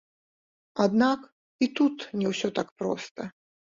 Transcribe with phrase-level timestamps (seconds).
[0.85, 1.19] Аднак
[1.65, 3.21] і тут не ўсё так проста.